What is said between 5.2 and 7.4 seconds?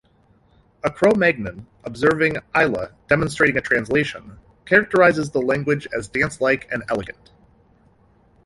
the language as dancelike and elegant.